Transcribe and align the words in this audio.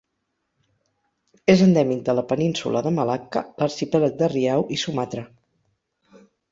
És 1.55 1.61
endèmic 1.67 2.01
de 2.09 2.17
la 2.21 2.25
península 2.33 2.83
de 2.89 2.95
Malacca, 2.99 3.47
l'arxipèlag 3.61 4.21
de 4.25 4.35
Riau 4.35 4.69
i 4.79 4.85
Sumatra. 4.87 5.31